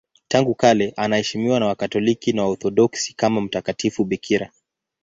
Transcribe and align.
Tangu 0.27 0.55
kale 0.55 0.93
anaheshimiwa 0.97 1.59
na 1.59 1.65
Wakatoliki 1.65 2.33
na 2.33 2.43
Waorthodoksi 2.43 3.13
kama 3.13 3.41
mtakatifu 3.41 4.05
bikira. 4.05 4.51